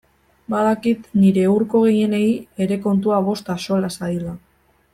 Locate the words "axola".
3.57-3.93